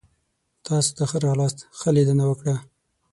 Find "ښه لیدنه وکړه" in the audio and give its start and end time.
1.79-2.55